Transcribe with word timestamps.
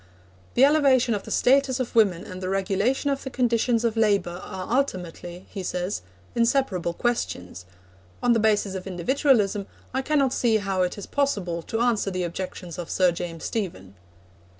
'The 0.55 0.65
elevation 0.65 1.13
of 1.13 1.21
the 1.21 1.29
status 1.29 1.79
of 1.79 1.93
women 1.93 2.23
and 2.23 2.41
the 2.41 2.49
regulation 2.49 3.11
of 3.11 3.23
the 3.23 3.29
conditions 3.29 3.85
of 3.85 3.95
labour 3.95 4.41
are 4.43 4.75
ultimately,' 4.75 5.45
he 5.51 5.61
says, 5.61 6.01
'inseparable 6.33 6.91
questions. 6.95 7.65
On 8.23 8.33
the 8.33 8.39
basis 8.39 8.73
of 8.73 8.87
individualism, 8.87 9.67
I 9.93 10.01
cannot 10.01 10.33
see 10.33 10.57
how 10.57 10.81
it 10.81 10.97
is 10.97 11.05
possible 11.05 11.61
to 11.61 11.81
answer 11.81 12.09
the 12.09 12.23
objections 12.23 12.79
of 12.79 12.89
Sir 12.89 13.11
James 13.11 13.43
Stephen.' 13.43 13.93